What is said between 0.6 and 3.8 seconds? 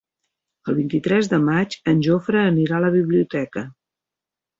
El vint-i-tres de maig en Jofre anirà a la biblioteca.